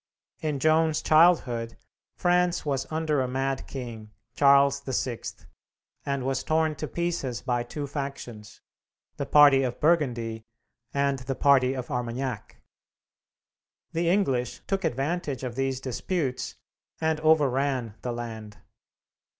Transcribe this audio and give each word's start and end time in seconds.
In 0.39 0.57
Joan's 0.57 1.03
childhood 1.03 1.77
France 2.15 2.65
was 2.65 2.87
under 2.91 3.21
a 3.21 3.27
mad 3.27 3.67
king, 3.67 4.09
Charles 4.35 4.81
VI, 4.83 5.19
and 6.07 6.25
was 6.25 6.43
torn 6.43 6.73
to 6.77 6.87
pieces 6.87 7.43
by 7.43 7.61
two 7.61 7.85
factions, 7.85 8.61
the 9.17 9.27
party 9.27 9.61
of 9.61 9.79
Burgundy 9.79 10.43
and 10.91 11.19
the 11.19 11.35
party 11.35 11.75
of 11.75 11.91
Armagnac. 11.91 12.63
The 13.91 14.09
English 14.09 14.61
took 14.65 14.83
advantage 14.83 15.43
of 15.43 15.53
these 15.55 15.79
disputes, 15.79 16.55
and 16.99 17.19
overran 17.19 17.93
the 18.01 18.11
land. 18.11 18.57